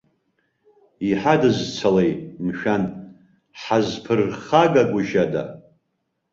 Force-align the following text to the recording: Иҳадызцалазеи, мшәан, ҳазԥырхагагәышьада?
Иҳадызцалазеи, 1.09 2.11
мшәан, 2.45 2.83
ҳазԥырхагагәышьада? 3.61 5.43